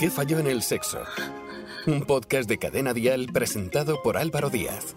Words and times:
¿Qué 0.00 0.08
falló 0.08 0.38
en 0.38 0.46
el 0.46 0.62
sexo? 0.62 1.02
Un 1.86 2.00
podcast 2.06 2.48
de 2.48 2.56
Cadena 2.56 2.94
Dial 2.94 3.26
presentado 3.34 4.02
por 4.02 4.16
Álvaro 4.16 4.48
Díaz. 4.48 4.96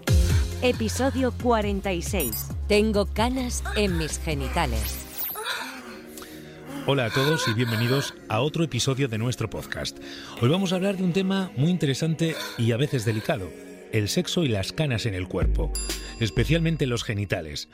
Episodio 0.62 1.33
46. 1.44 2.47
Tengo 2.69 3.05
canas 3.08 3.65
en 3.76 3.97
mis 3.97 4.17
genitales. 4.17 5.05
Hola 6.87 7.08
a 7.08 7.10
todos 7.10 7.46
y 7.49 7.53
bienvenidos 7.53 8.13
a 8.29 8.39
otro 8.39 8.63
episodio 8.63 9.10
de 9.10 9.17
nuestro 9.17 9.49
podcast. 9.49 9.97
Hoy 10.42 10.47
vamos 10.47 10.71
a 10.71 10.76
hablar 10.76 10.96
de 10.96 11.04
un 11.04 11.12
tema 11.12 11.51
muy 11.58 11.70
interesante 11.70 12.38
y 12.58 12.72
a 12.72 12.78
veces 12.78 13.04
delicado, 13.04 13.49
el 13.94 14.10
sexo 14.10 14.44
y 14.44 14.49
las 14.49 14.73
canas 14.73 15.05
en 15.05 15.13
el 15.13 15.28
cuerpo, 15.28 15.71
especialmente 16.20 16.88
los 16.88 17.03
genitales. 17.03 17.70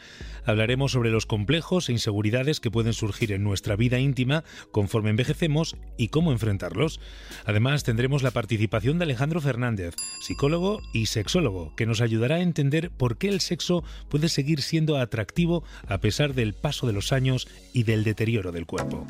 Hablaremos 0.45 0.91
sobre 0.91 1.11
los 1.11 1.25
complejos 1.25 1.89
e 1.89 1.93
inseguridades 1.93 2.59
que 2.59 2.70
pueden 2.70 2.93
surgir 2.93 3.31
en 3.31 3.43
nuestra 3.43 3.75
vida 3.75 3.99
íntima 3.99 4.43
conforme 4.71 5.09
envejecemos 5.09 5.77
y 5.97 6.09
cómo 6.09 6.31
enfrentarlos. 6.31 6.99
Además, 7.45 7.84
tendremos 7.84 8.21
la 8.21 8.31
participación 8.31 8.99
de 8.99 9.05
Alejandro 9.05 9.41
Fernández, 9.41 9.95
psicólogo 10.21 10.81
y 10.94 11.05
sexólogo, 11.08 11.73
que 11.75 11.85
nos 11.85 12.02
ayudará 12.02 12.36
a 12.36 12.41
entender 12.41 12.91
por 12.91 13.17
qué 13.17 13.30
el 13.30 13.39
sexo 13.39 13.83
puede 14.09 14.27
seguir 14.27 14.61
siendo 14.61 14.97
atractivo 14.97 15.63
a 15.88 15.99
pesar 15.99 16.33
del 16.33 16.53
paso 16.53 16.86
de 16.86 16.94
los 16.94 17.13
años 17.13 17.47
y 17.73 17.83
del 17.83 18.03
deterioro 18.03 18.52
del 18.52 18.66
cuerpo. 18.66 19.08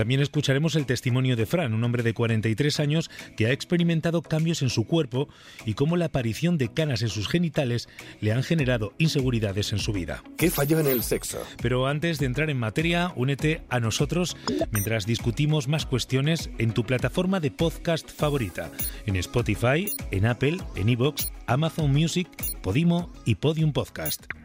También 0.00 0.22
escucharemos 0.22 0.76
el 0.76 0.86
testimonio 0.86 1.36
de 1.36 1.44
Fran, 1.44 1.74
un 1.74 1.84
hombre 1.84 2.02
de 2.02 2.14
43 2.14 2.80
años 2.80 3.10
que 3.36 3.44
ha 3.44 3.52
experimentado 3.52 4.22
cambios 4.22 4.62
en 4.62 4.70
su 4.70 4.86
cuerpo 4.86 5.28
y 5.66 5.74
cómo 5.74 5.98
la 5.98 6.06
aparición 6.06 6.56
de 6.56 6.72
canas 6.72 7.02
en 7.02 7.10
sus 7.10 7.28
genitales 7.28 7.86
le 8.22 8.32
han 8.32 8.42
generado 8.42 8.94
inseguridades 8.96 9.74
en 9.74 9.78
su 9.78 9.92
vida. 9.92 10.24
¿Qué 10.38 10.50
falló 10.50 10.80
en 10.80 10.86
el 10.86 11.02
sexo? 11.02 11.46
Pero 11.60 11.86
antes 11.86 12.18
de 12.18 12.24
entrar 12.24 12.48
en 12.48 12.56
materia, 12.56 13.12
únete 13.14 13.60
a 13.68 13.78
nosotros 13.78 14.38
mientras 14.70 15.04
discutimos 15.04 15.68
más 15.68 15.84
cuestiones 15.84 16.48
en 16.56 16.72
tu 16.72 16.84
plataforma 16.84 17.38
de 17.38 17.50
podcast 17.50 18.10
favorita, 18.10 18.70
en 19.04 19.16
Spotify, 19.16 19.86
en 20.12 20.24
Apple, 20.24 20.56
en 20.76 20.88
Evox, 20.88 21.30
Amazon 21.46 21.92
Music, 21.92 22.26
Podimo 22.62 23.12
y 23.26 23.34
Podium 23.34 23.74
Podcast. 23.74 24.39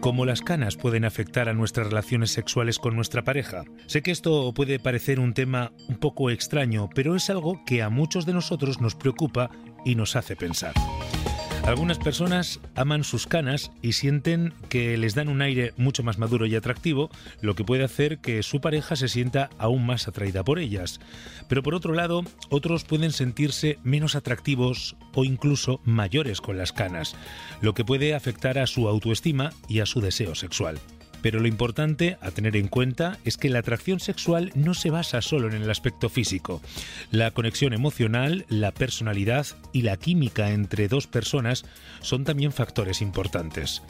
¿Cómo 0.00 0.24
las 0.24 0.40
canas 0.40 0.76
pueden 0.76 1.04
afectar 1.04 1.48
a 1.48 1.52
nuestras 1.52 1.88
relaciones 1.88 2.30
sexuales 2.30 2.78
con 2.78 2.94
nuestra 2.94 3.24
pareja? 3.24 3.64
Sé 3.86 4.02
que 4.02 4.12
esto 4.12 4.52
puede 4.54 4.78
parecer 4.78 5.18
un 5.18 5.34
tema 5.34 5.72
un 5.88 5.96
poco 5.96 6.30
extraño, 6.30 6.88
pero 6.94 7.16
es 7.16 7.28
algo 7.28 7.60
que 7.66 7.82
a 7.82 7.88
muchos 7.88 8.24
de 8.24 8.32
nosotros 8.32 8.80
nos 8.80 8.94
preocupa 8.94 9.50
y 9.84 9.96
nos 9.96 10.14
hace 10.14 10.36
pensar. 10.36 10.74
Algunas 11.66 11.98
personas 11.98 12.60
aman 12.76 13.02
sus 13.02 13.26
canas 13.26 13.72
y 13.82 13.94
sienten 13.94 14.54
que 14.68 14.96
les 14.96 15.16
dan 15.16 15.28
un 15.28 15.42
aire 15.42 15.74
mucho 15.76 16.04
más 16.04 16.16
maduro 16.16 16.46
y 16.46 16.54
atractivo, 16.54 17.10
lo 17.40 17.56
que 17.56 17.64
puede 17.64 17.82
hacer 17.82 18.18
que 18.18 18.44
su 18.44 18.60
pareja 18.60 18.94
se 18.94 19.08
sienta 19.08 19.50
aún 19.58 19.84
más 19.84 20.06
atraída 20.06 20.44
por 20.44 20.60
ellas. 20.60 21.00
Pero 21.48 21.64
por 21.64 21.74
otro 21.74 21.92
lado, 21.92 22.22
otros 22.50 22.84
pueden 22.84 23.10
sentirse 23.10 23.80
menos 23.82 24.14
atractivos 24.14 24.96
o 25.12 25.24
incluso 25.24 25.80
mayores 25.84 26.40
con 26.40 26.56
las 26.56 26.70
canas, 26.70 27.16
lo 27.60 27.74
que 27.74 27.84
puede 27.84 28.14
afectar 28.14 28.58
a 28.58 28.68
su 28.68 28.88
autoestima 28.88 29.50
y 29.68 29.80
a 29.80 29.86
su 29.86 30.00
deseo 30.00 30.36
sexual. 30.36 30.78
Pero 31.22 31.40
lo 31.40 31.48
importante 31.48 32.18
a 32.20 32.30
tener 32.30 32.56
en 32.56 32.68
cuenta 32.68 33.18
es 33.24 33.36
que 33.36 33.48
la 33.48 33.60
atracción 33.60 34.00
sexual 34.00 34.52
no 34.54 34.74
se 34.74 34.90
basa 34.90 35.22
solo 35.22 35.48
en 35.48 35.54
el 35.54 35.70
aspecto 35.70 36.08
físico. 36.08 36.60
La 37.10 37.30
conexión 37.30 37.72
emocional, 37.72 38.44
la 38.48 38.72
personalidad 38.72 39.46
y 39.72 39.82
la 39.82 39.96
química 39.96 40.50
entre 40.50 40.88
dos 40.88 41.06
personas 41.06 41.64
son 42.00 42.24
también 42.24 42.52
factores 42.52 43.02
importantes. 43.02 43.82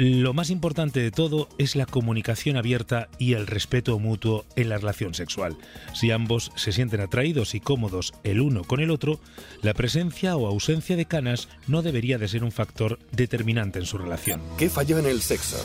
Lo 0.00 0.32
más 0.32 0.50
importante 0.50 1.00
de 1.00 1.10
todo 1.10 1.48
es 1.58 1.74
la 1.74 1.84
comunicación 1.84 2.56
abierta 2.56 3.08
y 3.18 3.32
el 3.32 3.48
respeto 3.48 3.98
mutuo 3.98 4.46
en 4.54 4.68
la 4.68 4.78
relación 4.78 5.12
sexual. 5.12 5.56
Si 5.92 6.12
ambos 6.12 6.52
se 6.54 6.70
sienten 6.70 7.00
atraídos 7.00 7.56
y 7.56 7.60
cómodos 7.60 8.14
el 8.22 8.40
uno 8.40 8.62
con 8.62 8.78
el 8.78 8.92
otro, 8.92 9.18
la 9.60 9.74
presencia 9.74 10.36
o 10.36 10.46
ausencia 10.46 10.94
de 10.94 11.06
canas 11.06 11.48
no 11.66 11.82
debería 11.82 12.16
de 12.16 12.28
ser 12.28 12.44
un 12.44 12.52
factor 12.52 13.00
determinante 13.10 13.80
en 13.80 13.86
su 13.86 13.98
relación. 13.98 14.40
¿Qué 14.56 14.70
falló 14.70 15.00
en 15.00 15.06
el 15.06 15.20
sexo? 15.20 15.56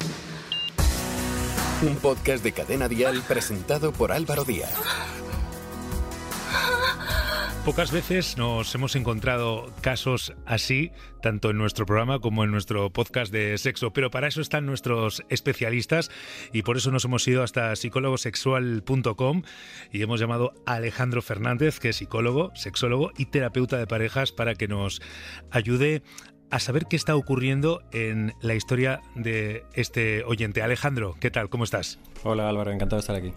Un 1.83 1.97
podcast 1.97 2.41
de 2.45 2.53
Cadena 2.53 2.87
Dial 2.87 3.21
presentado 3.27 3.91
por 3.91 4.13
Álvaro 4.13 4.45
Díaz. 4.45 4.73
Pocas 7.65 7.91
veces 7.91 8.37
nos 8.37 8.73
hemos 8.73 8.95
encontrado 8.95 9.69
casos 9.81 10.33
así, 10.45 10.91
tanto 11.21 11.49
en 11.49 11.57
nuestro 11.57 11.85
programa 11.85 12.19
como 12.19 12.45
en 12.45 12.51
nuestro 12.51 12.89
podcast 12.89 13.33
de 13.33 13.57
sexo, 13.57 13.91
pero 13.91 14.11
para 14.11 14.27
eso 14.27 14.39
están 14.39 14.65
nuestros 14.65 15.23
especialistas 15.27 16.09
y 16.53 16.63
por 16.63 16.77
eso 16.77 16.89
nos 16.91 17.03
hemos 17.03 17.27
ido 17.27 17.43
hasta 17.43 17.75
psicólogosexual.com 17.75 19.43
y 19.91 20.01
hemos 20.01 20.21
llamado 20.21 20.53
a 20.65 20.75
Alejandro 20.75 21.21
Fernández, 21.21 21.79
que 21.79 21.89
es 21.89 21.97
psicólogo, 21.97 22.51
sexólogo 22.55 23.11
y 23.17 23.25
terapeuta 23.25 23.77
de 23.77 23.87
parejas, 23.87 24.31
para 24.31 24.55
que 24.55 24.69
nos 24.69 25.01
ayude 25.51 26.01
a 26.53 26.59
saber 26.59 26.85
qué 26.85 26.95
está 26.95 27.15
ocurriendo 27.15 27.81
en 27.91 28.35
la 28.39 28.53
historia 28.53 29.01
de 29.15 29.65
este 29.73 30.23
oyente. 30.23 30.61
Alejandro, 30.61 31.15
¿qué 31.19 31.31
tal? 31.31 31.49
¿Cómo 31.49 31.63
estás? 31.63 31.97
Hola 32.23 32.47
Álvaro, 32.47 32.71
encantado 32.71 32.97
de 32.97 33.01
estar 33.01 33.15
aquí. 33.15 33.33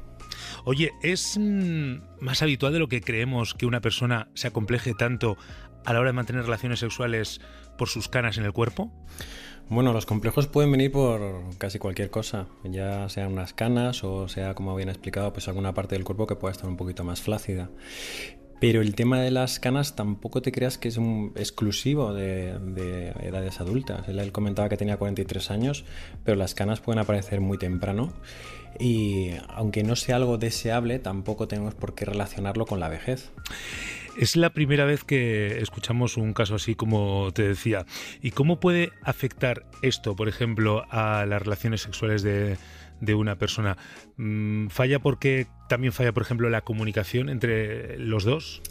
Oye, 0.66 0.93
¿es 1.03 1.38
mm, 1.41 1.94
más 2.21 2.43
habitual 2.43 2.75
de 2.75 2.78
lo 2.78 2.88
que 2.88 3.00
creemos 3.00 3.54
que 3.54 3.65
una 3.65 3.81
persona 3.81 4.28
se 4.34 4.49
acompleje 4.49 4.93
tanto 4.93 5.38
a 5.87 5.94
la 5.94 6.00
hora 6.00 6.10
de 6.10 6.12
mantener 6.12 6.44
relaciones 6.44 6.81
sexuales 6.81 7.41
por 7.78 7.88
sus 7.88 8.09
canas 8.09 8.37
en 8.37 8.44
el 8.44 8.53
cuerpo? 8.53 8.93
Bueno, 9.71 9.94
los 9.94 10.04
complejos 10.04 10.47
pueden 10.47 10.71
venir 10.71 10.93
por 10.93 11.56
casi 11.56 11.78
cualquier 11.78 12.10
cosa, 12.10 12.48
ya 12.65 13.09
sean 13.09 13.33
unas 13.33 13.54
canas 13.54 14.04
o 14.04 14.28
sea, 14.28 14.54
como 14.54 14.77
bien 14.77 14.91
explicado, 14.91 15.33
pues 15.33 15.48
alguna 15.48 15.72
parte 15.72 15.94
del 15.94 16.04
cuerpo 16.04 16.27
que 16.27 16.37
pueda 16.37 16.53
estar 16.53 16.69
un 16.69 16.77
poquito 16.77 17.03
más 17.03 17.22
flácida. 17.22 17.71
Pero 18.59 18.81
el 18.81 18.94
tema 18.94 19.21
de 19.21 19.31
las 19.31 19.61
canas 19.61 19.97
tampoco 19.97 20.41
te 20.41 20.50
creas 20.50 20.78
que 20.78 20.89
es 20.89 20.97
un 20.97 21.33
exclusivo 21.37 22.15
de, 22.15 23.12
edades 23.22 23.61
adultas. 23.61 24.09
Él, 24.09 24.33
comentaba 24.33 24.69
que 24.69 24.77
tenía 24.77 24.97
43 24.97 25.50
años, 25.50 25.84
pero 26.25 26.37
las 26.37 26.55
canas 26.55 26.81
pueden 26.81 26.99
aparecer 26.99 27.41
muy 27.41 27.59
temprano 27.59 28.12
y 28.78 29.31
aunque 29.49 29.83
no 29.83 29.97
sea 29.97 30.16
algo 30.16 30.39
deseable, 30.39 30.99
tampoco 30.99 31.49
tenemos 31.49 31.75
por 31.75 31.95
qué 31.95 32.05
relacionarlo 32.06 32.66
con 32.66 32.81
la 32.81 32.89
vejez. 32.89 33.31
Es 34.19 34.34
la 34.34 34.50
primera 34.50 34.87
vez 34.87 35.05
que 35.05 35.59
escuchamos 35.59 36.16
un 36.16 36.33
caso 36.33 36.55
así 36.55 36.75
como 36.75 37.33
te 37.34 37.47
decía. 37.47 37.84
¿Y 38.22 38.31
cómo 38.31 38.59
puede 38.61 38.91
afectar 39.03 39.66
esto, 39.83 40.16
por 40.16 40.28
ejemplo, 40.28 40.87
a 40.91 41.27
las 41.27 41.43
relaciones 41.43 41.83
sexuales 41.83 42.22
de, 42.22 42.56
de 43.01 43.15
una 43.15 43.37
persona. 43.37 43.77
Mm, 44.17 44.69
¿Falla 44.69 44.99
porque 44.99 45.47
también 45.69 45.93
falla, 45.93 46.12
por 46.12 46.23
ejemplo, 46.23 46.51
la 46.51 46.62
comunicación 46.62 47.29
entre 47.29 47.99
los 47.99 48.25
dos? 48.25 48.62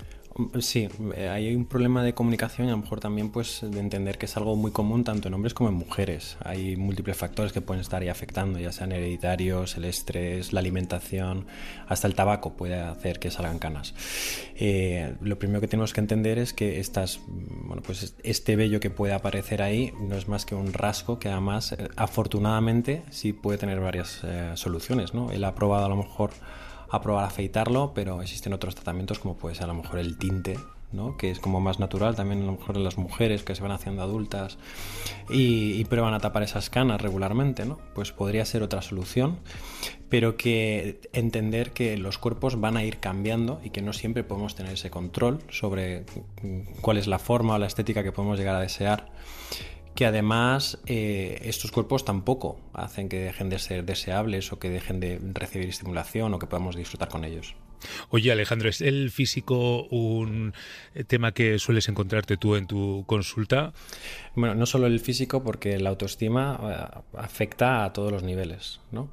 Sí, 0.60 0.90
eh, 1.16 1.30
hay 1.30 1.56
un 1.56 1.66
problema 1.66 2.04
de 2.04 2.14
comunicación 2.14 2.68
y 2.68 2.70
a 2.70 2.74
lo 2.74 2.82
mejor 2.82 3.00
también 3.00 3.30
pues 3.30 3.62
de 3.64 3.80
entender 3.80 4.18
que 4.18 4.26
es 4.26 4.36
algo 4.36 4.58
muy 4.58 4.72
común 4.72 5.06
tanto 5.06 5.30
en 5.30 5.34
hombres 5.34 5.54
como 5.54 5.70
en 5.70 5.76
mujeres. 5.76 6.36
Hay 6.44 6.76
múltiples 6.76 7.16
factores 7.16 7.54
que 7.54 7.62
pueden 7.62 7.80
estar 7.80 8.02
ahí 8.02 8.10
afectando, 8.10 8.60
ya 8.60 8.74
sean 8.74 8.92
hereditarios, 8.92 9.78
el 9.78 9.86
estrés, 9.86 10.52
la 10.52 10.60
alimentación, 10.60 11.48
hasta 11.88 12.08
el 12.08 12.16
tabaco 12.16 12.58
puede 12.58 12.76
hacer 12.76 13.18
que 13.18 13.32
salgan 13.32 13.60
canas. 13.60 13.94
Eh, 14.58 15.16
lo 15.22 15.40
primero 15.40 15.62
que 15.62 15.70
tenemos 15.70 15.94
que 15.94 16.02
entender 16.02 16.38
es 16.38 16.52
que 16.52 16.82
estas, 16.82 17.22
bueno, 17.28 17.82
pues 17.82 18.18
este 18.22 18.58
vello 18.58 18.82
que 18.82 18.90
puede 18.90 19.14
aparecer 19.14 19.62
ahí 19.62 19.94
no 20.02 20.18
es 20.18 20.28
más 20.28 20.46
que 20.46 20.54
un 20.54 20.74
rasgo 20.74 21.18
que 21.18 21.30
además 21.30 21.72
eh, 21.72 21.88
afortunadamente 21.96 23.04
sí 23.10 23.32
puede 23.32 23.58
tener 23.58 23.80
varias 23.80 24.22
soluciones. 24.56 25.14
¿no? 25.14 25.32
Él 25.32 25.46
ha 25.46 25.56
probado 25.56 25.86
a 25.86 25.90
lo 25.90 25.96
mejor 25.96 26.32
a 26.90 27.02
probar 27.02 27.26
a 27.26 27.28
afeitarlo, 27.28 27.94
pero 27.94 28.22
existen 28.22 28.54
otros 28.54 28.76
tratamientos 28.76 29.20
como 29.20 29.36
puede 29.36 29.56
ser 29.56 29.66
a 29.66 29.68
lo 29.68 29.76
mejor 29.76 30.00
el 30.00 30.18
tinte, 30.18 30.58
¿no? 30.92 31.18
que 31.18 31.30
es 31.30 31.40
como 31.40 31.60
más 31.62 31.80
natural 31.80 32.16
también 32.16 32.44
a 32.44 32.46
lo 32.46 32.54
mejor 32.54 32.78
en 32.78 32.84
las 32.84 32.98
mujeres 32.98 33.44
que 33.44 33.56
se 33.56 33.62
van 33.62 33.72
haciendo 33.72 34.02
adultas 34.02 34.58
y, 35.30 35.84
prueban 35.86 36.14
a 36.14 36.20
tapar 36.20 36.44
esas 36.44 36.70
canas 36.70 37.02
regularmente, 37.02 37.66
¿no? 37.66 37.80
pues 37.94 38.12
podría 38.12 38.44
ser 38.46 38.64
otra 38.64 38.82
solución, 38.82 39.38
pero 40.10 40.36
que 40.38 41.00
entender 41.14 41.72
que 41.72 41.98
los 41.98 42.18
cuerpos 42.18 42.60
van 42.60 42.78
a 42.78 42.84
ir 42.84 42.98
cambiando 42.98 43.62
y 43.64 43.70
que 43.70 43.82
no 43.82 43.94
siempre 43.94 44.24
podemos 44.24 44.56
tener 44.56 44.74
ese 44.74 44.90
control 44.90 45.40
sobre 45.50 46.06
cuál 46.82 46.98
es 46.98 47.08
la 47.08 47.20
forma 47.20 47.56
o 47.56 47.60
la 47.60 47.68
estética 47.68 48.04
que 48.04 48.12
podemos 48.12 48.40
llegar 48.40 48.56
a 48.56 48.62
desear 48.62 49.12
que 49.96 50.06
además 50.06 50.80
eh, 50.86 51.40
estos 51.44 51.72
cuerpos 51.72 52.06
tampoco 52.06 52.60
hacen 52.74 53.10
que 53.10 53.20
dejen 53.20 53.50
de 53.50 53.60
ser 53.60 53.86
deseables 53.86 54.52
o 54.52 54.60
que 54.60 54.70
dejen 54.70 55.00
de 55.00 55.20
recibir 55.34 55.70
estimulación 55.70 56.34
o 56.34 56.40
que 56.40 56.48
podamos 56.48 56.76
disfrutar 56.76 57.10
con 57.10 57.24
ellos. 57.24 57.56
Oye 58.10 58.32
Alejandro, 58.32 58.70
¿es 58.70 58.82
el 58.82 59.12
físico 59.12 59.84
un 59.90 60.54
tema 61.08 61.34
que 61.34 61.60
sueles 61.60 61.88
encontrarte 61.90 62.38
tú 62.38 62.56
en 62.56 62.68
tu 62.68 63.04
consulta? 63.06 63.74
Bueno, 64.36 64.56
no 64.56 64.66
solo 64.66 64.88
el 64.88 65.00
físico, 65.00 65.44
porque 65.44 65.80
la 65.80 65.90
autoestima 65.90 66.60
eh, 66.64 67.02
afecta 67.18 67.86
a 67.86 67.94
todos 67.94 68.12
los 68.12 68.24
niveles, 68.24 68.82
¿no? 68.92 69.10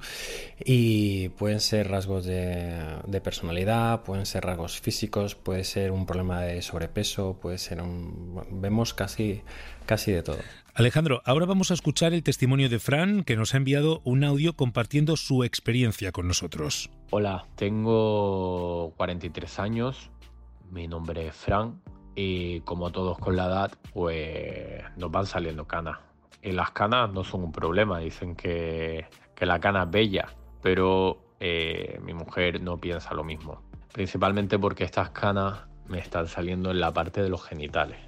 Y 0.63 1.29
pueden 1.29 1.59
ser 1.59 1.89
rasgos 1.89 2.25
de, 2.25 2.77
de, 3.05 3.21
personalidad, 3.21 4.03
pueden 4.03 4.25
ser 4.25 4.43
rasgos 4.43 4.79
físicos, 4.81 5.35
puede 5.35 5.63
ser 5.63 5.91
un 5.91 6.05
problema 6.05 6.41
de 6.41 6.61
sobrepeso, 6.61 7.37
puede 7.41 7.57
ser 7.57 7.81
un... 7.81 8.43
vemos 8.51 8.93
casi, 8.93 9.43
casi 9.85 10.11
de 10.11 10.23
todo. 10.23 10.39
Alejandro, 10.75 11.21
ahora 11.25 11.45
vamos 11.45 11.69
a 11.69 11.75
escuchar 11.75 12.13
el 12.13 12.23
testimonio 12.23 12.67
de 12.67 12.79
Fran, 12.79 13.23
que 13.23 13.35
nos 13.35 13.53
ha 13.53 13.57
enviado 13.57 14.01
un 14.03 14.23
audio 14.23 14.53
compartiendo 14.53 15.17
su 15.17 15.43
experiencia 15.43 16.11
con 16.11 16.27
nosotros. 16.27 16.89
Hola, 17.11 17.45
tengo 17.55 18.93
43 18.97 19.59
años, 19.59 20.09
mi 20.71 20.87
nombre 20.87 21.27
es 21.27 21.35
Fran 21.35 21.79
y 22.15 22.61
como 22.61 22.91
todos 22.91 23.19
con 23.19 23.35
la 23.35 23.45
edad, 23.45 23.71
pues 23.93 24.81
nos 24.97 25.11
van 25.11 25.27
saliendo 25.27 25.67
canas. 25.67 25.99
Y 26.41 26.51
las 26.51 26.71
canas 26.71 27.11
no 27.13 27.23
son 27.23 27.43
un 27.43 27.51
problema, 27.51 27.99
dicen 27.99 28.35
que, 28.35 29.05
que 29.35 29.45
la 29.45 29.59
cana 29.59 29.83
es 29.83 29.91
bella, 29.91 30.27
pero 30.61 31.23
eh, 31.39 31.99
mi 32.03 32.13
mujer 32.13 32.61
no 32.61 32.79
piensa 32.79 33.13
lo 33.13 33.23
mismo. 33.23 33.61
Principalmente 33.91 34.57
porque 34.57 34.85
estas 34.85 35.11
canas 35.11 35.65
me 35.87 35.99
están 35.99 36.27
saliendo 36.27 36.71
en 36.71 36.79
la 36.79 36.91
parte 36.91 37.21
de 37.21 37.29
los 37.29 37.43
genitales. 37.43 37.99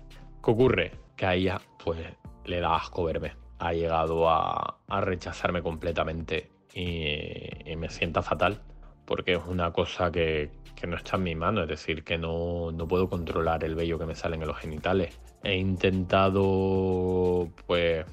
¿Qué 0.43 0.51
ocurre? 0.51 1.04
Que 1.15 1.25
a 1.25 1.35
ella 1.35 1.61
pues 1.83 1.99
le 2.45 2.59
da 2.59 2.75
asco 2.75 3.03
verme. 3.03 3.33
Ha 3.59 3.73
llegado 3.73 4.29
a, 4.29 4.77
rechazarme 4.87 5.61
completamente 5.61 6.49
y, 6.73 7.75
me 7.75 7.89
sienta 7.89 8.21
fatal 8.21 8.61
porque 9.05 9.33
es 9.33 9.41
una 9.45 9.71
cosa 9.71 10.11
que, 10.11 10.49
no 10.87 10.97
está 10.97 11.15
en 11.15 11.23
mi 11.23 11.35
mano, 11.35 11.63
es 11.63 11.67
decir, 11.69 12.03
que 12.03 12.17
no, 12.17 12.71
puedo 12.87 13.09
controlar 13.09 13.63
el 13.63 13.75
vello 13.75 13.97
que 13.97 14.05
me 14.05 14.15
sale 14.15 14.35
en 14.35 14.45
los 14.45 14.57
genitales. 14.57 15.19
He 15.43 15.55
intentado 15.55 17.49
pues 17.65 18.05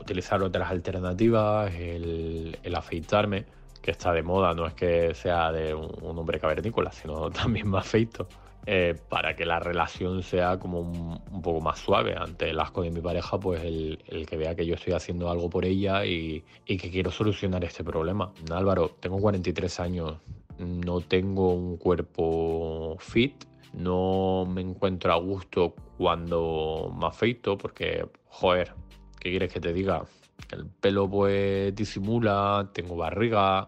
utilizar 0.00 0.42
otras 0.42 0.70
alternativas, 0.70 1.72
el, 1.74 2.74
afeitarme, 2.74 3.44
que 3.82 3.90
está 3.90 4.12
de 4.12 4.22
moda, 4.22 4.54
no 4.54 4.66
es 4.66 4.74
que 4.74 5.14
sea 5.14 5.52
de 5.52 5.74
un, 5.74 6.18
hombre 6.18 6.40
cavernícola, 6.40 6.90
sino 6.92 7.30
también 7.30 7.68
más 7.68 7.86
feito. 7.86 8.28
Eh, 8.70 8.94
para 9.08 9.34
que 9.34 9.46
la 9.46 9.58
relación 9.58 10.22
sea 10.22 10.58
como 10.58 10.80
un, 10.80 11.42
poco 11.42 11.58
más 11.62 11.78
suave 11.78 12.14
ante 12.14 12.50
el 12.50 12.60
asco 12.60 12.82
de 12.82 12.90
mi 12.90 13.00
pareja, 13.00 13.40
pues 13.40 13.64
el, 13.64 14.26
que 14.28 14.36
vea 14.36 14.54
que 14.54 14.66
yo 14.66 14.74
estoy 14.74 14.92
haciendo 14.92 15.30
algo 15.30 15.48
por 15.48 15.64
ella 15.64 16.04
y, 16.04 16.44
que 16.66 16.76
quiero 16.76 17.10
solucionar 17.10 17.64
este 17.64 17.82
problema. 17.82 18.30
Álvaro, 18.50 18.90
tengo 19.00 19.18
43 19.20 19.80
años, 19.80 20.16
no 20.58 21.00
tengo 21.00 21.54
un 21.54 21.78
cuerpo 21.78 22.98
fit, 22.98 23.42
no 23.72 24.44
me 24.46 24.60
encuentro 24.60 25.14
a 25.14 25.16
gusto 25.16 25.74
cuando 25.96 26.94
me 26.94 27.06
afeito 27.06 27.56
porque, 27.56 28.06
joder, 28.26 28.74
¿qué 29.18 29.30
quieres 29.30 29.50
que 29.50 29.60
te 29.60 29.72
diga? 29.72 30.04
El 30.52 30.66
pelo 30.66 31.08
pues 31.08 31.74
disimula, 31.74 32.68
tengo 32.74 32.96
barriga. 32.96 33.66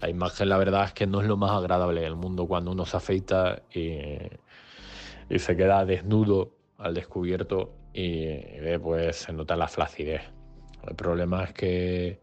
La 0.00 0.08
imagen 0.08 0.48
la 0.48 0.56
verdad 0.56 0.84
es 0.84 0.92
que 0.92 1.06
no 1.06 1.20
es 1.20 1.28
lo 1.28 1.36
más 1.36 1.50
agradable 1.50 2.00
del 2.00 2.16
mundo 2.16 2.46
cuando 2.46 2.72
uno 2.72 2.86
se 2.86 2.96
afeita 2.96 3.62
y, 3.74 4.18
se 5.38 5.56
queda 5.56 5.84
desnudo 5.84 6.52
al 6.78 6.94
descubierto 6.94 7.72
y, 7.92 8.36
pues 8.82 9.16
se 9.16 9.32
nota 9.32 9.56
la 9.56 9.68
flacidez. 9.68 10.22
El 10.88 10.94
problema 10.94 11.44
es 11.44 11.52
que, 11.52 12.18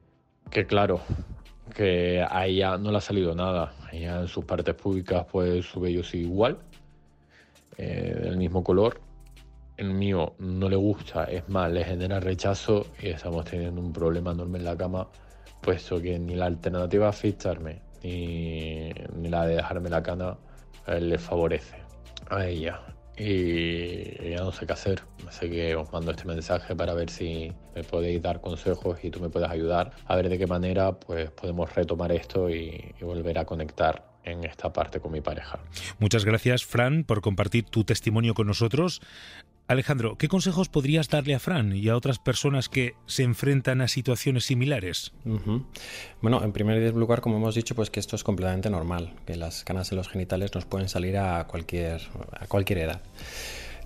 que 0.50 0.66
claro, 0.66 1.02
que 1.76 2.26
a 2.28 2.48
ella 2.48 2.78
no 2.78 2.92
le 2.92 2.98
ha 2.98 3.02
salido 3.02 3.36
nada. 3.36 3.74
Ella 3.92 4.22
en 4.22 4.28
sus 4.28 4.44
partes 4.46 4.76
públicas 4.76 5.26
pues 5.32 5.66
su 5.66 5.80
vello 5.80 6.04
sigue 6.04 6.24
igual, 6.26 6.58
eh, 7.78 8.18
del 8.24 8.38
mismo 8.38 8.64
color, 8.64 9.00
el 9.78 9.94
mío 9.94 10.34
no 10.40 10.68
le 10.68 10.76
gusta, 10.76 11.26
es 11.26 11.48
más, 11.48 11.72
le 11.72 11.84
genera 11.84 12.20
rechazo 12.20 12.88
y 13.00 13.10
estamos 13.10 13.46
teniendo 13.46 13.80
un 13.80 13.94
problema 13.94 14.32
enorme 14.32 14.58
en 14.58 14.66
la 14.66 14.76
cama, 14.76 15.08
puesto 15.62 16.02
que 16.02 16.20
ni 16.20 16.36
la 16.36 16.46
alternativa 16.46 17.10
a 17.10 17.14
fijarme 17.14 17.82
ni, 18.04 18.92
la 19.30 19.46
de 19.46 19.56
dejarme 19.56 19.90
la 19.90 20.04
cana 20.04 20.38
le 20.88 21.18
favorece 21.18 21.76
a 22.30 22.46
ella. 22.46 22.82
Y 23.20 24.30
ya 24.30 24.38
no 24.38 24.52
sé 24.52 24.68
qué 24.68 24.74
hacer. 24.74 25.02
Así 25.28 25.50
que 25.50 25.76
os 25.76 25.92
mando 25.92 26.12
este 26.12 26.26
mensaje 26.26 26.76
para 26.76 26.94
ver 26.94 27.10
si 27.10 27.52
me 27.74 27.84
podéis 27.84 28.22
dar 28.22 28.42
consejos 28.42 29.00
y 29.04 29.10
tú 29.10 29.20
me 29.20 29.30
puedes 29.30 29.50
ayudar 29.50 29.92
a 30.06 30.16
ver 30.16 30.30
de 30.30 30.38
qué 30.38 30.46
manera 30.46 30.92
pues, 30.94 31.32
podemos 31.32 31.74
retomar 31.74 32.12
esto 32.12 32.48
y 32.50 32.94
volver 33.02 33.40
a 33.40 33.46
conectar 33.46 34.04
en 34.28 34.44
esta 34.44 34.72
parte 34.72 35.00
con 35.00 35.12
mi 35.12 35.22
pareja. 35.22 35.60
Muchas 36.00 36.26
gracias, 36.26 36.66
Fran, 36.66 37.04
por 37.04 37.22
compartir 37.22 37.66
tu 37.66 37.84
testimonio 37.84 38.34
con 38.34 38.48
nosotros. 38.48 39.02
Alejandro, 39.68 40.18
¿qué 40.18 40.30
consejos 40.30 40.70
podrías 40.70 41.10
darle 41.10 41.36
a 41.36 41.40
Fran 41.40 41.76
y 41.76 41.90
a 41.90 41.98
otras 41.98 42.20
personas 42.20 42.70
que 42.70 42.96
se 43.06 43.24
enfrentan 43.24 43.82
a 43.82 43.90
situaciones 43.90 44.46
similares? 44.46 45.12
Bueno, 46.22 46.42
en 46.42 46.54
primer 46.54 46.94
lugar, 46.96 47.20
como 47.20 47.36
hemos 47.36 47.54
dicho, 47.54 47.76
pues 47.76 47.90
que 47.90 48.00
esto 48.00 48.16
es 48.16 48.24
completamente 48.24 48.70
normal, 48.70 49.14
que 49.26 49.36
las 49.36 49.66
canas 49.66 49.92
en 49.92 49.98
los 49.98 50.08
genitales 50.08 50.56
nos 50.56 50.64
pueden 50.64 50.88
salir 50.88 51.18
a 51.18 51.46
cualquier, 51.48 52.02
a 52.32 52.48
cualquier 52.48 52.80
edad. 52.80 53.02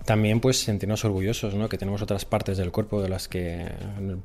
También 0.05 0.39
pues 0.39 0.59
sentirnos 0.59 1.05
orgullosos, 1.05 1.53
¿no? 1.53 1.69
que 1.69 1.77
tenemos 1.77 2.01
otras 2.01 2.25
partes 2.25 2.57
del 2.57 2.71
cuerpo 2.71 3.01
de 3.01 3.09
las 3.09 3.27
que 3.27 3.67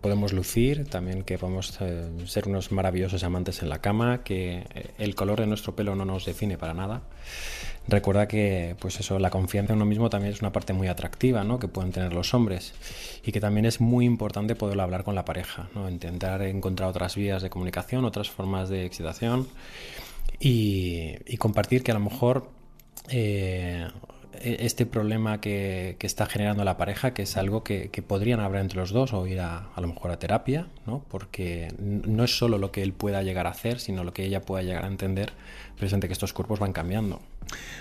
podemos 0.00 0.32
lucir, 0.32 0.88
también 0.88 1.22
que 1.22 1.36
podemos 1.36 1.78
eh, 1.80 2.08
ser 2.24 2.48
unos 2.48 2.72
maravillosos 2.72 3.22
amantes 3.24 3.62
en 3.62 3.68
la 3.68 3.80
cama, 3.80 4.24
que 4.24 4.64
eh, 4.74 4.90
el 4.98 5.14
color 5.14 5.40
de 5.40 5.46
nuestro 5.46 5.76
pelo 5.76 5.94
no 5.94 6.06
nos 6.06 6.24
define 6.24 6.56
para 6.56 6.72
nada. 6.72 7.02
Recuerda 7.88 8.26
que 8.26 8.74
pues 8.80 8.98
eso, 9.00 9.18
la 9.18 9.30
confianza 9.30 9.74
en 9.74 9.76
uno 9.76 9.84
mismo 9.84 10.08
también 10.08 10.32
es 10.32 10.40
una 10.40 10.50
parte 10.50 10.72
muy 10.72 10.88
atractiva 10.88 11.44
¿no? 11.44 11.58
que 11.58 11.68
pueden 11.68 11.92
tener 11.92 12.12
los 12.14 12.32
hombres 12.32 12.72
y 13.22 13.30
que 13.30 13.40
también 13.40 13.66
es 13.66 13.80
muy 13.80 14.06
importante 14.06 14.56
poderlo 14.56 14.82
hablar 14.82 15.04
con 15.04 15.14
la 15.14 15.26
pareja, 15.26 15.68
¿no? 15.74 15.90
intentar 15.90 16.40
encontrar 16.42 16.88
otras 16.88 17.14
vías 17.16 17.42
de 17.42 17.50
comunicación, 17.50 18.06
otras 18.06 18.30
formas 18.30 18.70
de 18.70 18.86
excitación 18.86 19.46
y, 20.40 21.36
compartir 21.36 21.82
que 21.82 21.90
a 21.90 21.94
lo 21.94 22.00
mejor... 22.00 22.50
Eh, 23.08 23.86
este 24.42 24.86
problema 24.86 25.40
que, 25.40 25.96
está 26.00 26.26
generando 26.26 26.64
la 26.64 26.76
pareja, 26.76 27.12
que 27.12 27.22
es 27.22 27.36
algo 27.36 27.64
que, 27.64 27.90
podrían 28.06 28.40
hablar 28.40 28.62
entre 28.62 28.78
los 28.78 28.90
dos 28.90 29.12
o 29.12 29.26
ir 29.26 29.40
a, 29.40 29.68
a 29.74 29.80
lo 29.80 29.88
mejor 29.88 30.10
a 30.10 30.18
terapia, 30.18 30.68
¿no? 30.86 31.04
porque 31.10 31.72
no 31.78 32.24
es 32.24 32.36
solo 32.36 32.58
lo 32.58 32.70
que 32.70 32.82
él 32.82 32.92
pueda 32.92 33.22
llegar 33.22 33.46
a 33.46 33.50
hacer, 33.50 33.80
sino 33.80 34.04
lo 34.04 34.12
que 34.12 34.24
ella 34.24 34.42
pueda 34.42 34.62
llegar 34.62 34.84
a 34.84 34.88
entender, 34.88 35.32
presente 35.78 36.06
que 36.06 36.12
estos 36.12 36.32
cuerpos 36.32 36.60
van 36.60 36.72
cambiando. 36.72 37.20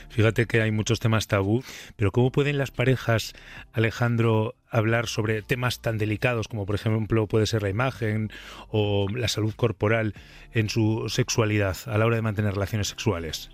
Fíjate 0.10 0.46
que 0.46 0.62
hay 0.62 0.72
muchos 0.72 1.00
temas 1.00 1.28
tabú, 1.28 1.64
pero 1.96 2.12
¿cómo 2.12 2.32
pueden 2.32 2.58
las 2.58 2.72
parejas, 2.72 3.34
Alejandro, 3.74 4.56
hablar 4.70 5.08
sobre 5.08 5.42
temas 5.42 5.80
tan 5.80 5.98
delicados 5.98 6.48
como 6.48 6.66
por 6.66 6.76
ejemplo 6.76 7.28
puede 7.28 7.48
ser 7.48 7.64
la 7.64 7.70
imagen 7.70 8.32
o 8.70 9.08
la 9.10 9.28
salud 9.28 9.54
corporal 9.56 10.14
en 10.54 10.70
su 10.70 11.10
sexualidad 11.10 11.78
a 11.88 11.98
la 11.98 12.06
hora 12.06 12.18
de 12.18 12.22
mantener 12.22 12.54
relaciones 12.54 12.88
sexuales? 12.88 13.50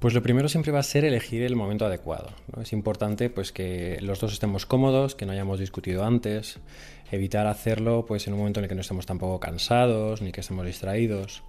Pues 0.00 0.14
lo 0.14 0.22
primero 0.22 0.48
siempre 0.48 0.72
va 0.72 0.78
a 0.78 0.82
ser 0.82 1.04
elegir 1.04 1.42
el 1.42 1.56
momento 1.56 1.84
adecuado. 1.84 2.30
Es 2.60 2.72
importante 2.72 3.28
pues 3.28 3.52
que 3.52 3.98
los 4.00 4.18
dos 4.18 4.32
estemos 4.32 4.64
cómodos, 4.64 5.14
que 5.14 5.26
no 5.26 5.32
hayamos 5.32 5.60
discutido 5.60 6.06
antes, 6.06 6.58
evitar 7.10 7.46
hacerlo 7.46 8.04
pues 8.06 8.26
en 8.26 8.34
un 8.34 8.38
momento 8.40 8.60
en 8.60 8.64
el 8.64 8.68
que 8.68 8.74
no 8.74 8.80
estemos 8.80 9.06
tampoco 9.06 9.40
cansados 9.40 10.22
ni 10.22 10.32
que 10.32 10.40
estemos 10.40 10.64
distraídos, 10.64 11.42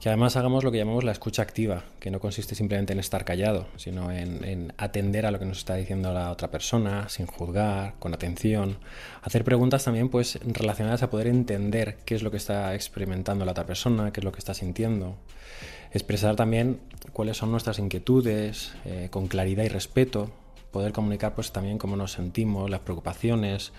que 0.00 0.08
además 0.08 0.36
hagamos 0.36 0.64
lo 0.64 0.72
que 0.72 0.78
llamamos 0.78 1.04
la 1.04 1.12
escucha 1.12 1.42
activa, 1.42 1.84
que 2.00 2.10
no 2.10 2.20
consiste 2.20 2.54
simplemente 2.54 2.92
en 2.92 2.98
estar 2.98 3.24
callado, 3.24 3.66
sino 3.76 4.10
en, 4.10 4.44
en 4.44 4.72
atender 4.78 5.26
a 5.26 5.30
lo 5.30 5.38
que 5.38 5.44
nos 5.44 5.58
está 5.58 5.74
diciendo 5.74 6.12
la 6.12 6.30
otra 6.30 6.50
persona, 6.50 7.08
sin 7.08 7.26
juzgar, 7.26 7.94
con 7.98 8.14
atención, 8.14 8.78
hacer 9.22 9.44
preguntas 9.44 9.84
también 9.84 10.08
pues 10.08 10.38
relacionadas 10.44 11.02
a 11.02 11.10
poder 11.10 11.28
entender 11.28 11.98
qué 12.04 12.14
es 12.14 12.22
lo 12.22 12.30
que 12.30 12.36
está 12.36 12.74
experimentando 12.74 13.44
la 13.44 13.52
otra 13.52 13.66
persona, 13.66 14.12
qué 14.12 14.20
es 14.20 14.24
lo 14.24 14.32
que 14.32 14.38
está 14.38 14.54
sintiendo. 14.54 15.16
Expresar 15.92 16.36
también 16.36 16.80
cuáles 17.12 17.36
son 17.36 17.50
nuestras 17.50 17.78
inquietudes 17.78 18.74
eh, 18.84 19.08
con 19.10 19.28
claridad 19.28 19.64
y 19.64 19.68
respeto, 19.68 20.30
poder 20.76 20.92
comunicar 20.92 21.34
pues 21.34 21.52
también 21.52 21.78
cómo 21.78 21.96
nos 21.96 22.12
sentimos, 22.12 22.68
las 22.68 22.80
preocupaciones, 22.80 23.72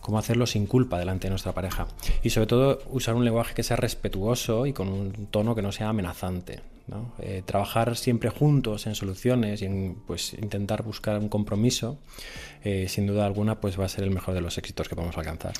cómo 0.00 0.18
hacerlo 0.18 0.46
sin 0.46 0.66
culpa 0.66 0.98
delante 0.98 1.26
de 1.26 1.30
nuestra 1.32 1.52
pareja 1.52 1.86
y 2.22 2.30
sobre 2.30 2.46
todo 2.46 2.78
usar 2.88 3.14
un 3.14 3.26
lenguaje 3.26 3.52
que 3.54 3.62
sea 3.62 3.76
respetuoso 3.76 4.64
y 4.64 4.72
con 4.72 4.88
un 4.88 5.26
tono 5.26 5.54
que 5.54 5.60
no 5.60 5.70
sea 5.70 5.90
amenazante. 5.90 6.62
Eh, 7.18 7.42
trabajar 7.44 7.94
siempre 7.94 8.30
juntos 8.30 8.86
en 8.86 8.94
soluciones 8.94 9.60
y 9.60 9.66
en, 9.66 9.96
pues, 10.06 10.32
intentar 10.32 10.82
buscar 10.82 11.18
un 11.18 11.28
compromiso, 11.28 11.98
eh, 12.64 12.86
sin 12.88 13.06
duda 13.06 13.26
alguna, 13.26 13.60
pues 13.60 13.78
va 13.78 13.84
a 13.84 13.88
ser 13.88 14.04
el 14.04 14.10
mejor 14.10 14.34
de 14.34 14.40
los 14.40 14.56
éxitos 14.56 14.88
que 14.88 14.96
podemos 14.96 15.16
alcanzar. 15.18 15.52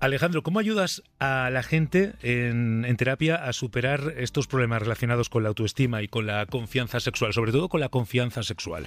Alejandro, 0.00 0.42
¿cómo 0.42 0.60
ayudas 0.60 1.02
a 1.18 1.50
la 1.50 1.62
gente 1.64 2.12
en, 2.22 2.96
terapia 2.96 3.34
a 3.34 3.52
superar 3.52 4.14
estos 4.16 4.46
problemas 4.46 4.80
relacionados 4.80 5.28
con 5.28 5.42
la 5.42 5.48
autoestima 5.48 6.02
y 6.02 6.08
con 6.08 6.26
la 6.26 6.46
confianza 6.46 7.00
sexual, 7.00 7.32
sobre 7.32 7.52
todo 7.52 7.68
con 7.68 7.80
la 7.80 7.88
confianza 7.88 8.42
sexual? 8.42 8.86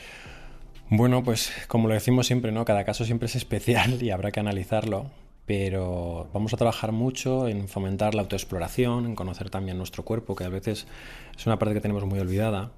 Bueno, 0.94 1.24
pues 1.24 1.54
como 1.70 1.88
lo 1.88 1.94
decimos 1.94 2.28
siempre, 2.28 2.52
¿no? 2.52 2.66
Cada 2.66 2.84
caso 2.84 3.06
siempre 3.06 3.28
es 3.28 3.38
especial 3.38 4.04
y 4.04 4.10
habrá 4.10 4.34
que 4.34 4.42
analizarlo, 4.42 5.10
pero 5.46 6.30
vamos 6.34 6.54
a 6.54 6.58
trabajar 6.58 6.92
mucho 6.92 7.48
en 7.48 7.70
fomentar 7.70 8.14
la 8.14 8.24
autoexploración, 8.24 9.06
en 9.06 9.16
conocer 9.16 9.50
también 9.50 9.78
nuestro 9.78 10.04
cuerpo, 10.04 10.36
que 10.36 10.44
a 10.44 10.50
veces 10.50 10.88
es 11.34 11.46
una 11.46 11.58
parte 11.58 11.76
que 11.76 11.80
tenemos 11.80 12.04
muy 12.04 12.20
olvidada. 12.20 12.72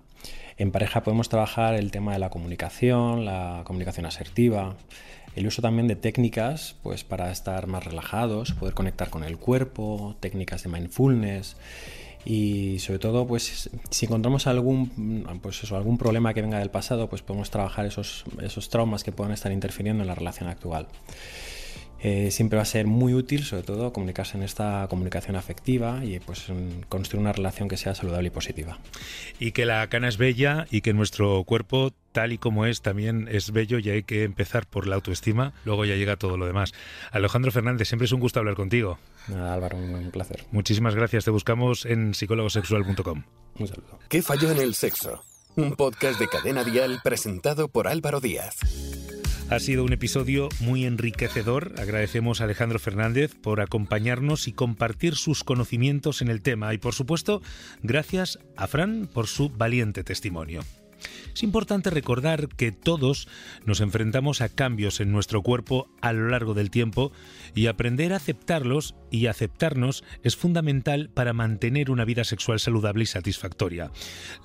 En 0.57 0.71
pareja 0.71 1.01
podemos 1.01 1.27
trabajar 1.27 1.73
el 1.73 1.89
tema 1.89 2.13
de 2.13 2.19
la 2.19 2.29
comunicación, 2.29 3.25
la 3.25 3.63
comunicación 3.65 4.05
asertiva, 4.05 4.75
el 5.35 5.47
uso 5.47 5.63
también 5.63 5.87
de 5.87 5.95
técnicas 5.95 6.75
pues, 6.83 7.03
para 7.03 7.31
estar 7.31 7.65
más 7.65 7.83
relajados, 7.83 8.51
poder 8.51 8.75
conectar 8.75 9.09
con 9.09 9.23
el 9.23 9.39
cuerpo, 9.39 10.17
técnicas 10.19 10.61
de 10.61 10.69
mindfulness 10.69 11.57
y 12.25 12.79
sobre 12.79 12.99
todo 12.99 13.27
pues 13.27 13.69
si 13.89 14.05
encontramos 14.05 14.47
algún 14.47 15.25
pues 15.41 15.63
eso, 15.63 15.75
algún 15.75 15.97
problema 15.97 16.33
que 16.33 16.41
venga 16.41 16.59
del 16.59 16.69
pasado 16.69 17.09
pues 17.09 17.21
podemos 17.21 17.49
trabajar 17.49 17.85
esos, 17.85 18.23
esos 18.41 18.69
traumas 18.69 19.03
que 19.03 19.11
puedan 19.11 19.33
estar 19.33 19.51
interfiriendo 19.51 20.03
en 20.03 20.07
la 20.07 20.15
relación 20.15 20.49
actual 20.49 20.87
eh, 22.03 22.31
siempre 22.31 22.57
va 22.57 22.63
a 22.63 22.65
ser 22.65 22.85
muy 22.85 23.13
útil, 23.13 23.45
sobre 23.45 23.63
todo, 23.63 23.93
comunicarse 23.93 24.37
en 24.37 24.43
esta 24.43 24.85
comunicación 24.89 25.37
afectiva 25.37 26.03
y 26.03 26.19
pues 26.19 26.47
construir 26.89 27.21
una 27.21 27.31
relación 27.31 27.69
que 27.69 27.77
sea 27.77 27.95
saludable 27.95 28.27
y 28.27 28.29
positiva. 28.29 28.77
Y 29.39 29.53
que 29.53 29.65
la 29.65 29.87
cana 29.87 30.09
es 30.09 30.17
bella 30.17 30.67
y 30.69 30.81
que 30.81 30.91
nuestro 30.91 31.41
cuerpo 31.45 31.93
tal 32.11 32.33
y 32.33 32.37
como 32.37 32.65
es 32.65 32.81
también 32.81 33.29
es 33.31 33.51
bello 33.51 33.79
y 33.79 33.89
hay 33.89 34.03
que 34.03 34.23
empezar 34.23 34.67
por 34.67 34.85
la 34.85 34.95
autoestima, 34.95 35.53
luego 35.63 35.85
ya 35.85 35.95
llega 35.95 36.17
todo 36.17 36.35
lo 36.35 36.45
demás. 36.45 36.73
Alejandro 37.11 37.51
Fernández, 37.53 37.87
siempre 37.87 38.05
es 38.05 38.11
un 38.11 38.19
gusto 38.19 38.39
hablar 38.39 38.55
contigo. 38.55 38.99
Nada, 39.29 39.53
Álvaro, 39.53 39.77
un 39.77 40.11
placer. 40.11 40.43
Muchísimas 40.51 40.95
gracias, 40.95 41.23
te 41.23 41.31
buscamos 41.31 41.85
en 41.85 42.13
psicólogosexual.com. 42.13 43.23
Un 43.59 43.67
saludo. 43.67 43.99
¿Qué 44.09 44.21
falló 44.21 44.51
en 44.51 44.57
el 44.57 44.75
sexo? 44.75 45.23
Un 45.55 45.73
podcast 45.75 46.19
de 46.19 46.27
Cadena 46.27 46.65
Dial 46.65 46.99
presentado 47.01 47.69
por 47.69 47.87
Álvaro 47.87 48.19
Díaz. 48.19 48.57
Ha 49.53 49.59
sido 49.59 49.83
un 49.83 49.93
episodio 49.93 50.49
muy 50.61 50.83
enriquecedor. 50.83 51.75
Agradecemos 51.77 52.41
a 52.41 52.45
Alejandro 52.45 52.79
Fernández 52.79 53.35
por 53.35 53.61
acompañarnos 53.61 54.47
y 54.47 54.51
compartir 54.51 55.13
sus 55.13 55.43
conocimientos 55.43 56.23
en 56.23 56.29
el 56.29 56.41
tema. 56.41 56.73
Y 56.73 56.79
por 56.79 56.95
supuesto, 56.95 57.39
gracias 57.83 58.39
a 58.57 58.65
Fran 58.65 59.07
por 59.13 59.27
su 59.27 59.49
valiente 59.49 60.03
testimonio. 60.03 60.61
Es 61.35 61.43
importante 61.43 61.91
recordar 61.91 62.47
que 62.47 62.71
todos 62.71 63.27
nos 63.63 63.79
enfrentamos 63.79 64.41
a 64.41 64.49
cambios 64.49 64.99
en 64.99 65.11
nuestro 65.11 65.43
cuerpo 65.43 65.87
a 66.01 66.13
lo 66.13 66.29
largo 66.29 66.55
del 66.55 66.71
tiempo 66.71 67.11
y 67.53 67.67
aprender 67.67 68.13
a 68.13 68.17
aceptarlos 68.17 68.95
y 69.13 69.27
aceptarnos 69.27 70.03
es 70.23 70.35
fundamental 70.35 71.11
para 71.13 71.33
mantener 71.33 71.91
una 71.91 72.03
vida 72.03 72.23
sexual 72.23 72.59
saludable 72.59 73.03
y 73.03 73.05
satisfactoria. 73.05 73.91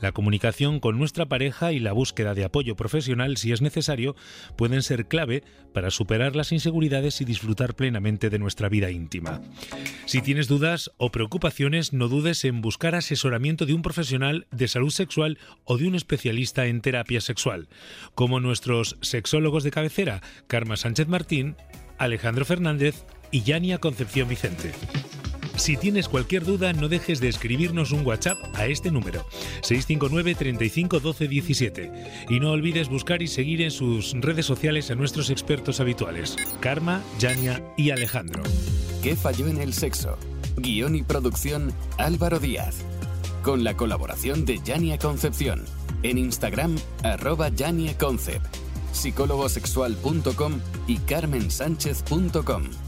La 0.02 0.12
comunicación 0.12 0.78
con 0.78 0.98
nuestra 0.98 1.24
pareja 1.24 1.72
y 1.72 1.80
la 1.80 1.94
búsqueda 1.94 2.34
de 2.34 2.44
apoyo 2.44 2.76
profesional, 2.76 3.38
si 3.38 3.50
es 3.50 3.62
necesario, 3.62 4.14
pueden 4.56 4.82
ser 4.82 5.06
clave 5.06 5.42
para 5.72 5.90
superar 5.90 6.36
las 6.36 6.52
inseguridades 6.52 7.22
y 7.22 7.24
disfrutar 7.24 7.76
plenamente 7.76 8.28
de 8.28 8.38
nuestra 8.38 8.68
vida 8.68 8.90
íntima. 8.90 9.40
Si 10.04 10.20
tienes 10.20 10.48
dudas 10.48 10.90
o 10.98 11.10
preocupaciones, 11.10 11.94
no 11.94 12.08
dudes 12.08 12.44
en 12.44 12.60
buscar 12.60 12.94
asesoramiento 12.94 13.64
de 13.64 13.72
un 13.72 13.80
profesional 13.80 14.46
de 14.50 14.68
salud 14.68 14.90
sexual 14.90 15.38
o 15.64 15.78
de 15.78 15.88
un 15.88 15.94
especialista 15.94 16.66
en 16.66 16.82
terapia 16.82 17.22
sexual, 17.22 17.68
como 18.14 18.38
nuestros 18.38 18.98
sexólogos 19.00 19.64
de 19.64 19.70
cabecera, 19.70 20.20
Karma 20.46 20.76
Sánchez 20.76 21.08
Martín, 21.08 21.56
Alejandro 21.96 22.44
Fernández 22.44 23.06
y 23.30 23.42
Yania 23.42 23.78
Concepción 23.78 24.28
Vicente. 24.28 24.72
Si 25.58 25.76
tienes 25.76 26.08
cualquier 26.08 26.44
duda, 26.44 26.72
no 26.72 26.88
dejes 26.88 27.20
de 27.20 27.28
escribirnos 27.28 27.90
un 27.90 28.06
WhatsApp 28.06 28.38
a 28.54 28.66
este 28.66 28.92
número, 28.92 29.26
659 29.62 30.36
35 30.36 31.00
12 31.00 31.28
17. 31.28 31.92
Y 32.28 32.38
no 32.38 32.52
olvides 32.52 32.88
buscar 32.88 33.22
y 33.22 33.26
seguir 33.26 33.62
en 33.62 33.72
sus 33.72 34.12
redes 34.12 34.46
sociales 34.46 34.90
a 34.90 34.94
nuestros 34.94 35.30
expertos 35.30 35.80
habituales, 35.80 36.36
Karma, 36.60 37.02
Yania 37.18 37.62
y 37.76 37.90
Alejandro. 37.90 38.44
¿Qué 39.02 39.16
falló 39.16 39.48
en 39.48 39.60
el 39.60 39.74
sexo? 39.74 40.16
Guión 40.56 40.94
y 40.94 41.02
producción 41.02 41.72
Álvaro 41.98 42.38
Díaz. 42.38 42.76
Con 43.42 43.64
la 43.64 43.76
colaboración 43.76 44.44
de 44.44 44.60
Yania 44.64 44.98
Concepción. 44.98 45.64
En 46.04 46.18
Instagram, 46.18 46.76
arroba 47.02 47.50
Concept, 47.98 48.46
psicólogosexual.com 48.92 50.60
y 50.86 50.98
carmensánchez.com. 50.98 52.87